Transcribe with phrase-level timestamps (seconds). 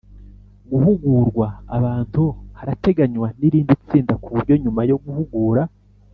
[0.71, 1.47] guhugurwa
[1.77, 2.23] abantu
[2.57, 5.61] harateganywa n’irindi tsinda ku buryo nyuma yo guhugura